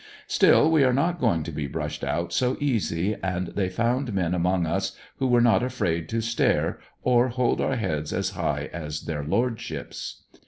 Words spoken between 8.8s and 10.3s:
their lordships.